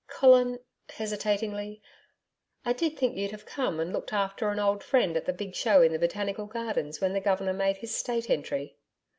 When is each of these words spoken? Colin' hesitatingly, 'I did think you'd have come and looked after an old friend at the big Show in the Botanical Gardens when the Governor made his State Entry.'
Colin' 0.07 0.57
hesitatingly, 0.89 1.79
'I 2.65 2.73
did 2.73 2.97
think 2.97 3.15
you'd 3.15 3.29
have 3.29 3.45
come 3.45 3.79
and 3.79 3.93
looked 3.93 4.11
after 4.11 4.49
an 4.49 4.57
old 4.57 4.83
friend 4.83 5.15
at 5.15 5.25
the 5.25 5.31
big 5.31 5.53
Show 5.53 5.83
in 5.83 5.91
the 5.93 5.99
Botanical 5.99 6.47
Gardens 6.47 6.99
when 6.99 7.13
the 7.13 7.19
Governor 7.21 7.53
made 7.53 7.77
his 7.77 7.95
State 7.95 8.27
Entry.' 8.27 8.77